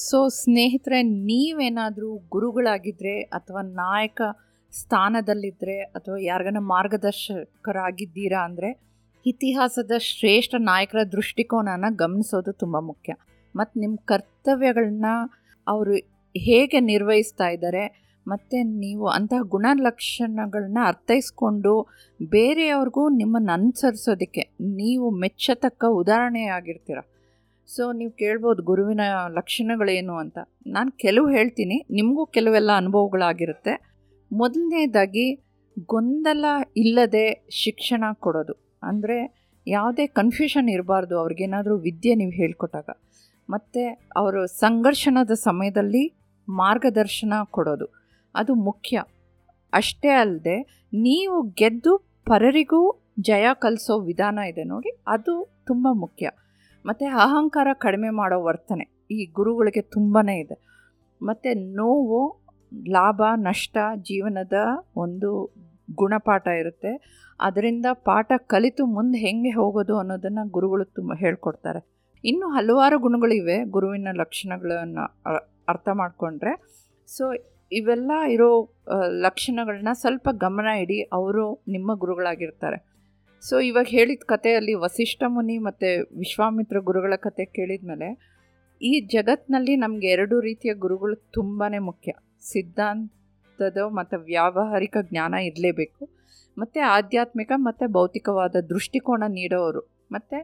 ಸೊ, 0.09 0.27
ಸ್ನೇಹಿತರೆ, 0.27 1.03
ನೀವೇನಾದರೂ 1.03 2.15
ಗುರುಗಳಾಗಿದ್ದರೆ 2.29 3.21
ಅಥವಾ 3.21 3.61
ನಾಯಕ 3.61 4.21
ಸ್ಥಾನದಲ್ಲಿದ್ದರೆ 4.71 5.81
ಅಥವಾ 5.81 6.15
ಯಾರಿಗನ 6.19 6.57
ಮಾರ್ಗದರ್ಶಕರಾಗಿದ್ದೀರಾ 6.59 8.45
ಅಂದರೆ 8.45 8.79
ಇತಿಹಾಸದ 9.25 9.91
ಶ್ರೇಷ್ಠ 9.97 10.55
ನಾಯಕರ 10.57 11.03
ದೃಷ್ಟಿಕೋನನ 11.03 11.85
ಗಮನಿಸೋದು 11.95 12.53
ತುಂಬ 12.53 12.79
ಮುಖ್ಯ. 12.79 13.13
ಮತ್ತು 13.55 13.79
ನಿಮ್ಮ 13.79 13.97
ಕರ್ತವ್ಯಗಳನ್ನ 14.05 15.05
ಅವರು 15.67 16.14
ಹೇಗೆ 16.47 16.79
ನಿರ್ವಹಿಸ್ತಾ 16.91 17.47
ಇದ್ದಾರೆ, 17.55 17.83
ಮತ್ತು 18.25 18.57
ನೀವು 18.83 19.05
ಅಂತಹ 19.15 19.41
ಗುಣಲಕ್ಷಣಗಳನ್ನ 19.53 20.79
ಅರ್ಥೈಸ್ಕೊಂಡು 20.91 21.73
ಬೇರೆಯವ್ರಿಗೂ 22.19 23.03
ನಿಮ್ಮನ್ನು 23.19 23.51
ಅನುಸರಿಸೋದಕ್ಕೆ 23.57 24.43
ನೀವು 24.79 25.07
ಮೆಚ್ಚತಕ್ಕ 25.23 25.83
ಉದಾಹರಣೆಯಾಗಿರ್ತೀರ 26.01 26.99
ಸೊ 27.69 27.83
ನೀವು 27.99 28.11
ಕೇಳ್ಬೋದು 28.21 28.61
ಗುರುವಿನ 28.63 29.03
ಲಕ್ಷಣಗಳೇನು 29.37 30.15
ಅಂತ. 30.23 30.37
ನಾನು 30.75 30.89
ಕೆಲವು 31.03 31.27
ಹೇಳ್ತೀನಿ, 31.35 31.77
ನಿಮಗೂ 31.97 32.23
ಕೆಲವೆಲ್ಲ 32.35 32.71
ಅನುಭವಗಳಾಗಿರುತ್ತೆ. 32.81 33.73
ಮೊದಲನೇದಾಗಿ, 34.31 35.25
ಗೊಂದಲ 35.93 36.45
ಇಲ್ಲದೆ 36.83 37.25
ಶಿಕ್ಷಣ 37.63 38.03
ಕೊಡೋದು. 38.25 38.55
ಅಂದರೆ 38.89 39.17
ಯಾವುದೇ 39.67 40.05
ಕನ್ಫ್ಯೂಷನ್ 40.19 40.69
ಇರಬಾರ್ದು, 40.75 41.15
ಅವ್ರಿಗೇನಾದರೂ 41.21 41.77
ವಿದ್ಯೆ 41.87 42.13
ನೀವು 42.21 42.33
ಹೇಳ್ಕೊಟ್ಟಾಗ. 42.41 42.89
ಮತ್ತು 43.49 43.81
ಅವರು 44.21 44.41
ಸಂಘರ್ಷಣದ 44.63 45.33
ಸಮಯದಲ್ಲಿ 45.47 46.03
ಮಾರ್ಗದರ್ಶನ 46.49 47.33
ಕೊಡೋದು. 47.45 47.85
ಅದು 48.35 48.55
ಮುಖ್ಯ. 48.55 49.03
ಅಷ್ಟೇ 49.73 50.09
ಅಲ್ಲದೆ 50.09 50.85
ನೀವು 50.93 51.41
ಗೆದ್ದು 51.41 51.97
ಪರರಿಗೂ 52.25 53.01
ಜಯ 53.19 53.45
ಕಲಿಸೋ 53.53 53.99
ವಿಧಾನ 53.99 54.39
ಇದೆ 54.39 54.63
ನೋಡಿ, 54.63 54.89
ಅದು 55.07 55.57
ತುಂಬ 55.67 55.87
ಮುಖ್ಯ. 55.91 56.31
ಮತ್ತು 56.85 57.05
ಅಹಂಕಾರ 57.05 57.67
ಕಡಿಮೆ 57.73 58.09
ಮಾಡೋ 58.09 58.43
ವರ್ತನೆ 58.43 59.05
ಈ 59.11 59.25
ಗುರುಗಳಿಗೆ 59.25 59.81
ತುಂಬಾ 59.81 60.33
ಇದೆ. 60.33 60.65
ಮತ್ತು 61.21 61.75
ನೋವು, 61.75 62.45
ಲಾಭ, 62.89 63.21
ನಷ್ಟ 63.35 63.77
ಜೀವನದ 63.95 64.53
ಒಂದು 64.95 65.53
ಗುಣಪಾಠ 65.95 66.47
ಇರುತ್ತೆ. 66.47 67.23
ಅದರಿಂದ 67.39 67.85
ಪಾಠ 67.93 68.31
ಕಲಿತು 68.37 68.85
ಮುಂದೆ 68.85 69.17
ಹೆಂಗೆ 69.17 69.49
ಹೋಗೋದು 69.49 69.97
ಅನ್ನೋದನ್ನು 69.97 70.49
ಗುರುಗಳು 70.49 70.85
ತುಂಬ 70.85 71.13
ಹೇಳ್ಕೊಡ್ತಾರೆ. 71.15 71.95
ಇನ್ನು 72.23 72.47
ಹಲವಾರು 72.47 72.99
ಗುಣಗಳಿವೆ 72.99 73.63
ಗುರುವಿನ 73.63 74.07
ಲಕ್ಷಣಗಳನ್ನು 74.13 75.54
ಅರ್ಥ 75.71 75.87
ಮಾಡಿಕೊಂಡ್ರೆ. 76.01 76.53
ಸೊ 77.09 77.25
ಇವೆಲ್ಲ 77.71 78.11
ಇರೋ 78.35 78.49
ಲಕ್ಷಣಗಳನ್ನ 79.25 79.91
ಸ್ವಲ್ಪ 80.01 80.27
ಗಮನ 80.43 80.67
ಇಡಿ, 80.83 80.97
ಅವರು 81.19 81.45
ನಿಮ್ಮ 81.75 81.91
ಗುರುಗಳಾಗಿರ್ತಾರೆ. 82.03 82.77
ಸೊ 83.43 83.55
ಇವಾಗ 83.69 83.87
ಹೇಳಿದ 83.97 84.25
ಕಥೆಯಲ್ಲಿ 84.33 84.73
ವಸಿಷ್ಠ 84.83 85.21
ಮುನಿ 85.35 85.55
ಮತ್ತು 85.67 85.89
ವಿಶ್ವಾಮಿತ್ರ 86.21 86.77
ಗುರುಗಳ 86.89 87.13
ಕತೆ 87.25 87.45
ಕೇಳಿದ 87.57 87.85
ಮೇಲೆ 87.91 88.09
ಈ 88.81 88.93
ಜಗತ್ತಿನಲ್ಲಿ 89.13 89.73
ನಮಗೆ 89.83 90.07
ಎರಡು 90.15 90.35
ರೀತಿಯ 90.47 90.71
ಗುರುಗಳು 90.83 91.15
ತುಂಬಾ 91.37 91.67
ಮುಖ್ಯ. 91.89 92.11
ಸಿದ್ಧಾಂತದ 92.51 93.77
ಮತ್ತು 93.99 94.15
ವ್ಯಾವಹಾರಿಕ 94.31 94.95
ಜ್ಞಾನ 95.09 95.33
ಇರಲೇಬೇಕು, 95.49 96.01
ಮತ್ತು 96.57 96.79
ಆಧ್ಯಾತ್ಮಿಕ 96.95 97.51
ಮತ್ತು 97.67 97.85
ಭೌತಿಕವಾದ 97.97 98.55
ದೃಷ್ಟಿಕೋನ 98.71 99.23
ನೀಡೋರು, 99.37 99.81
ಮತ್ತು 100.11 100.37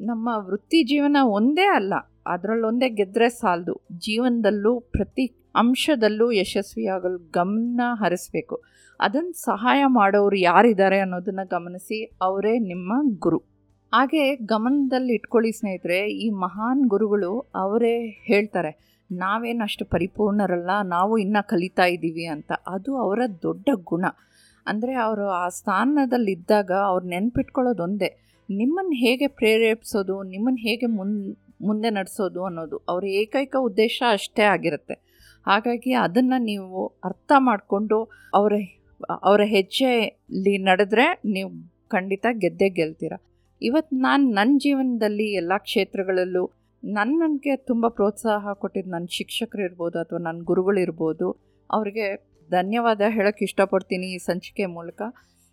ನಮ್ಮ 0.00 0.28
ವೃತ್ತಿ 0.48 0.80
ಜೀವನ 0.90 1.18
ಒಂದೇ 1.38 1.66
ಅಲ್ಲ. 1.78 1.94
ಅದರಲ್ಲೊಂದೇ 2.26 2.88
ಗೆದ್ದರೆ 2.88 3.28
ಸಾಲದು. 3.28 3.74
ಜೀವನದಲ್ಲೂ 3.92 4.80
ಪ್ರತಿ 4.80 5.26
ಅಂಶದಲ್ಲೂ 5.54 6.32
ಯಶಸ್ವಿಯಾಗಲು 6.32 7.18
ಗಮನ 7.30 7.80
ಹರಿಸಬೇಕು. 7.94 8.62
ಅದನ್ನು 9.00 9.32
ಸಹಾಯ 9.32 9.82
ಮಾಡೋರು 9.86 10.36
ಯಾರಿದ್ದಾರೆ 10.36 10.98
ಅನ್ನೋದನ್ನು 10.98 11.48
ಗಮನಿಸಿ, 11.48 12.04
ಅವರೇ 12.22 12.58
ನಿಮ್ಮ 12.58 12.92
ಗುರು. 13.18 13.38
ಹಾಗೆ 13.92 14.36
ಗಮನದಲ್ಲಿ 14.36 15.12
ಇಟ್ಕೊಳ್ಳಿ 15.14 15.52
ಸ್ನೇಹಿತರೆ, 15.52 16.10
ಈ 16.12 16.30
ಮಹಾನ್ 16.30 16.88
ಗುರುಗಳು 16.88 17.50
ಅವರೇ 17.54 17.96
ಹೇಳ್ತಾರೆ, 18.26 19.00
ನಾವೇನು 19.12 19.62
ಅಷ್ಟು 19.62 19.84
ಪರಿಪೂರ್ಣರಲ್ಲ, 19.84 20.70
ನಾವು 20.82 21.18
ಇನ್ನೂ 21.18 21.48
ಕಲಿತಾ 21.48 21.86
ಇದ್ದೀವಿ 21.86 22.26
ಅಂತ. 22.26 22.52
ಅದು 22.66 22.96
ಅವರ 22.96 23.20
ದೊಡ್ಡ 23.42 23.68
ಗುಣ. 23.84 24.04
ಅಂದರೆ 24.66 24.94
ಅವರು 24.94 25.28
ಆ 25.28 25.48
ಸ್ಥಾನದಲ್ಲಿದ್ದಾಗ 25.48 26.72
ಅವ್ರು 26.72 27.06
ನೆನ್ಪಿಟ್ಕೊಳ್ಳೋದು 27.06 27.82
ಒಂದೇ 27.82 28.16
ನಿಮ್ಮನ್ನು 28.50 28.92
ಹೇಗೆ 28.92 29.26
ಪ್ರೇರೇಪಿಸೋದು 29.26 30.22
ನಿಮ್ಮನ್ನು 30.22 30.58
ಹೇಗೆ 30.58 30.86
ಮುನ್ 30.86 31.36
ಮುಂದೆ 31.68 31.90
ನಡೆಸೋದು 31.98 32.40
ಅನ್ನೋದು 32.48 32.76
ಅವರ 32.90 33.04
ಏಕೈಕ 33.20 33.54
ಉದ್ದೇಶ 33.68 33.96
ಅಷ್ಟೇ 34.16 34.44
ಆಗಿರುತ್ತೆ. 34.54 34.96
ಹಾಗಾಗಿ 35.46 35.92
ಅದನ್ನು 36.04 36.38
ನೀವು 36.50 36.82
ಅರ್ಥ 37.08 37.32
ಮಾಡಿಕೊಂಡು 37.48 37.98
ಅವರ 38.38 38.54
ಅವರ 39.26 39.42
ಹೆಜ್ಜೆಯಲ್ಲಿ 39.54 40.54
ನಡೆದ್ರೆ 40.68 41.06
ನೀವು 41.34 41.50
ಖಂಡಿತ 41.94 42.26
ಗೆದ್ದೇ 42.42 42.68
ಗೆಲ್ತೀರ. 42.78 43.14
ಇವತ್ತು 43.62 43.94
ನಾನು 44.06 44.24
ನನ್ನ 44.38 44.54
ಜೀವನದಲ್ಲಿ 44.64 45.26
ಎಲ್ಲ 45.40 45.52
ಕ್ಷೇತ್ರಗಳಲ್ಲೂ 45.66 46.44
ನನ್ನ 46.82 47.12
ನನಗೆ 47.22 47.52
ತುಂಬ 47.68 47.84
ಪ್ರೋತ್ಸಾಹ 47.98 48.52
ಕೊಟ್ಟಿದ್ದು 48.62 48.90
ನನ್ನ 48.94 49.08
ಶಿಕ್ಷಕರು 49.18 49.62
ಇರ್ಬೋದು 49.68 49.96
ಅಥವಾ 50.00 50.20
ನನ್ನ 50.26 50.40
ಗುರುಗಳಿರ್ಬೋದು 50.50 51.28
ಅವ್ರಿಗೆ 51.70 52.06
ಧನ್ಯವಾದ 52.50 53.02
ಹೇಳೋಕ್ಕೆ 53.16 53.44
ಇಷ್ಟಪಡ್ತೀನಿ 53.48 54.06
ಈ 54.16 54.18
ಸಂಚಿಕೆ 54.26 54.64
ಮೂಲಕ. 54.76 55.00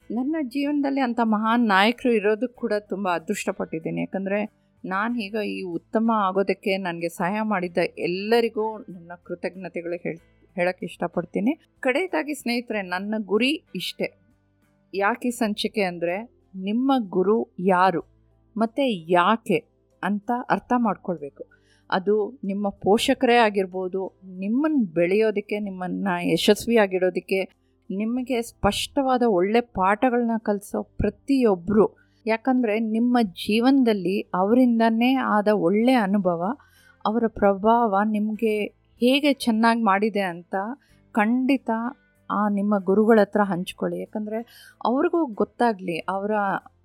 ನನ್ನ 0.09 0.35
ಜೀವನದಲ್ಲಿ 0.55 1.01
ಅಂಥ 1.07 1.21
ಮಹಾನ್ 1.35 1.63
ನಾಯಕರು 1.73 2.11
ಇರೋದಕ್ಕೆ 2.19 2.57
ಕೂಡ 2.63 2.73
ತುಂಬ 2.91 3.07
ಅದೃಷ್ಟಪಟ್ಟಿದ್ದೀನಿ. 3.19 4.01
ಯಾಕಂದರೆ 4.07 4.39
ನಾನು 4.85 5.21
ಈಗ 5.21 5.35
ಈ 5.45 5.61
ಉತ್ತಮ 5.61 6.11
ಆಗೋದಕ್ಕೆ 6.15 6.77
ನನಗೆ 6.77 7.09
ಸಹಾಯ 7.09 7.39
ಮಾಡಿದ್ದ 7.41 7.77
ಎಲ್ಲರಿಗೂ 7.97 8.77
ನನ್ನ 8.77 9.11
ಕೃತಜ್ಞತೆಗಳು 9.23 10.01
ಹೇಳಿ 10.03 10.31
ಹೇಳೋಕ್ಕೆ 10.55 10.85
ಇಷ್ಟಪಡ್ತೀನಿ. 10.85 11.59
ಕಡೆಯದಾಗಿ 11.79 12.33
ಸ್ನೇಹಿತರೆ, 12.33 12.81
ನನ್ನ 12.81 13.15
ಗುರಿ 13.19 13.63
ಇಷ್ಟೆ. 13.75 14.21
ಯಾಕೆ 14.93 15.29
ಸಂಚಿಕೆ 15.29 15.81
ಅಂದರೆ, 15.81 16.23
ನಿಮ್ಮ 16.55 16.91
ಗುರು 17.09 17.55
ಯಾರು, 17.59 18.01
ಮತ್ತು 18.57 19.09
ಯಾಕೆ 19.09 19.65
ಅಂತ 20.03 20.31
ಅರ್ಥ 20.49 20.73
ಮಾಡ್ಕೊಳ್ಬೇಕು. 20.77 21.43
ಅದು 21.89 22.39
ನಿಮ್ಮ 22.43 22.69
ಪೋಷಕರೇ 22.69 23.35
ಆಗಿರ್ಬೋದು 23.35 24.19
ನಿಮ್ಮನ್ನು 24.23 24.85
ಬೆಳೆಯೋದಕ್ಕೆ, 24.85 25.59
ನಿಮ್ಮನ್ನು 25.59 26.31
ಯಶಸ್ವಿಯಾಗಿಡೋದಕ್ಕೆ 26.31 27.43
ನಿಮಗೆ 27.89 28.41
ಸ್ಪಷ್ಟವಾದ 28.41 29.23
ಒಳ್ಳೆ 29.27 29.61
ಪಾಠಗಳನ್ನ 29.61 30.31
ಕಲಿಸೋ 30.37 30.83
ಪ್ರತಿಯೊಬ್ಬರು 30.83 32.00
ಯಾಕಂದರೆ 32.25 32.79
ನಿಮ್ಮ 32.79 33.17
ಜೀವನದಲ್ಲಿ 33.23 34.21
ಅವರಿಂದನೇ 34.21 35.15
ಆದ 35.15 35.47
ಒಳ್ಳೆಯ 35.47 35.95
ಅನುಭವ, 35.95 36.57
ಅವರ 37.05 37.23
ಪ್ರಭಾವ 37.27 37.99
ನಿಮಗೆ 38.05 38.65
ಹೇಗೆ 38.99 39.33
ಚೆನ್ನಾಗಿ 39.33 39.83
ಮಾಡಿದೆ 39.83 40.21
ಅಂತ 40.21 40.55
ಖಂಡಿತ 41.11 41.69
ಆ 42.31 42.49
ನಿಮ್ಮ 42.49 42.79
ಗುರುಗಳ 42.79 43.19
ಹತ್ರ 43.21 43.41
ಹಂಚ್ಕೊಳ್ಳಿ. 43.43 43.99
ಯಾಕಂದರೆ 43.99 44.69
ಅವ್ರಿಗೂ 44.85 45.25
ಗೊತ್ತಾಗಲಿ, 45.25 45.97
ಅವರ 45.97 46.31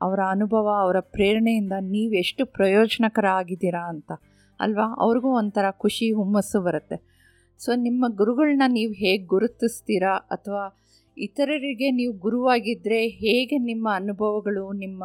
ಅವರ 0.03 0.21
ಅನುಭವ, 0.31 0.69
ಅವರ 0.81 1.01
ಪ್ರೇರಣೆಯಿಂದ 1.01 1.73
ನೀವು 1.81 2.13
ಎಷ್ಟು 2.13 2.47
ಪ್ರಯೋಜನಕರ 2.47 3.27
ಆಗಿದ್ದೀರಾ 3.27 3.89
ಅಂತ, 3.89 4.13
ಅಲ್ವಾ? 4.61 4.95
ಅವ್ರಿಗೂ 4.99 5.29
ಒಂಥರ 5.29 5.65
ಖುಷಿ, 5.71 6.13
ಹುಮ್ಮಸ್ಸು 6.13 6.61
ಬರುತ್ತೆ. 6.61 7.17
ಸೊ, 7.59 7.75
ನಿಮ್ಮ 7.75 8.05
ಗುರುಗಳನ್ನ 8.17 8.63
ನೀವು 8.69 8.93
ಹೇಗೆ 8.93 9.25
ಗುರುತಿಸ್ತೀರಾ 9.25 10.15
ಅಥವಾ 10.15 10.77
ಇತರರಿಗೆ 11.17 11.89
ನೀವು 11.99 12.13
ಗುರುವಾಗಿದ್ದರೆ 12.25 13.01
ಹೇಗೆ 13.23 13.57
ನಿಮ್ಮ 13.71 13.87
ಅನುಭವಗಳು, 14.01 14.65
ನಿಮ್ಮ 14.85 15.05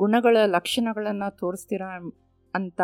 ಗುಣಗಳ 0.00 0.36
ಲಕ್ಷಣಗಳನ್ನು 0.56 1.28
ತೋರಿಸ್ತೀರಾ 1.40 1.90
ಅಂತ 2.54 2.80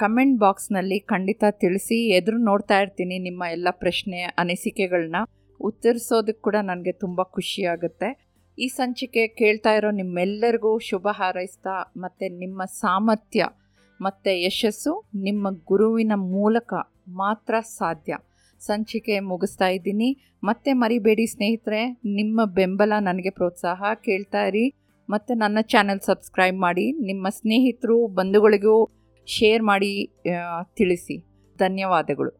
ಕಮೆಂಟ್ 0.00 0.38
ಬಾಕ್ಸ್ನಲ್ಲಿ 0.44 0.98
ಖಂಡಿತ 1.12 1.44
ತಿಳಿಸಿ. 1.62 1.98
ಎದುರು 2.18 2.38
ನೋಡ್ತಾ 2.50 2.76
ಇರ್ತೀನಿ 2.84 3.16
ನಿಮ್ಮ 3.28 3.42
ಎಲ್ಲ 3.56 3.68
ಪ್ರಶ್ನೆ 3.82 4.20
ಅನಿಸಿಕೆಗಳನ್ನ 4.42 5.20
ಉತ್ತರಿಸೋದಕ್ಕೆ 5.60 6.42
ಕೂಡ 6.46 6.56
ನನಗೆ 6.70 6.92
ತುಂಬ 7.04 7.22
ಖುಷಿಯಾಗುತ್ತೆ 7.36 8.08
ಈ 8.58 8.66
ಸಂಚಿಕೆ 8.78 9.22
ಕೇಳ್ತಾ 9.40 9.72
ಇರೋ 9.78 9.90
ನಿಮ್ಮೆಲ್ಲರಿಗೂ 10.00 10.72
ಶುಭ 10.88 11.06
ಹಾರೈಸ್ತಾ, 11.18 11.74
ಮತ್ತು 12.02 12.26
ನಿಮ್ಮ 12.42 12.62
ಸಾಮರ್ಥ್ಯ, 12.82 13.44
ಮತ್ತು 14.00 14.32
ಯಶಸ್ಸು 14.46 14.92
ನಿಮ್ಮ 15.26 15.46
ಗುರುವಿನ 15.70 16.14
ಮೂಲಕ 16.34 16.72
ಮಾತ್ರ 17.22 17.54
ಸಾಧ್ಯ. 17.78 18.12
ಸಂಚಿಕೆ 18.66 19.20
ಮುಗಿಸ್ತಾ 19.20 19.68
ಇದ್ದೀನಿ. 19.68 20.38
ಮತ್ತೆ 20.44 20.72
ಮರಿಬೇಡಿ 20.72 21.26
ಸ್ನೇಹಿತರೆ, 21.26 22.00
ನಿಮ್ಮ 22.04 22.44
ಬೆಂಬಲ 22.44 22.92
ನನಗೆ 23.00 23.30
ಪ್ರೋತ್ಸಾಹ 23.30 23.82
ಕೇಳ್ತಾ 23.94 24.44
ಇರಿ. 24.46 24.66
ಮತ್ತು 25.08 25.34
ನನ್ನ 25.34 25.58
ಚಾನೆಲ್ 25.60 26.00
ಸಬ್ಸ್ಕ್ರೈಬ್ 26.00 26.58
ಮಾಡಿ, 26.58 26.92
ನಿಮ್ಮ 27.06 27.28
ಸ್ನೇಹಿತರು, 27.28 28.06
ಬಂಧುಗಳಿಗೂ 28.06 28.76
ಶೇರ್ 29.26 29.62
ಮಾಡಿ 29.62 30.12
ತಿಳಿಸಿ. 30.76 31.18
ಧನ್ಯವಾದಗಳು. 31.58 32.39